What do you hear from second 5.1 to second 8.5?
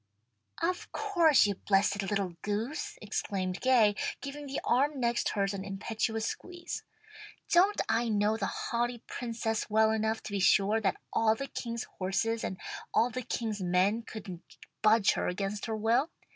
hers an impetuous squeeze. "Don't I know the